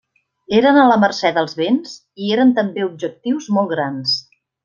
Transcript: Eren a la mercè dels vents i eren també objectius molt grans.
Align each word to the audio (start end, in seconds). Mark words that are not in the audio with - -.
Eren 0.59 0.77
a 0.83 0.85
la 0.91 0.95
mercè 1.01 1.31
dels 1.35 1.53
vents 1.59 1.93
i 2.27 2.33
eren 2.37 2.55
també 2.61 2.87
objectius 2.89 3.53
molt 3.59 3.73
grans. 3.77 4.19